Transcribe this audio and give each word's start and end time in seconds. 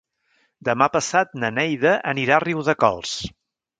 Demà 0.69 0.87
passat 0.95 1.37
na 1.43 1.51
Neida 1.57 1.93
anirà 2.13 2.37
a 2.39 2.43
Riudecols. 2.47 3.17